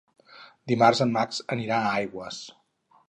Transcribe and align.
Dimarts 0.71 1.03
en 1.05 1.13
Max 1.17 1.41
anirà 1.57 1.81
a 1.83 1.93
Aigües. 2.01 2.41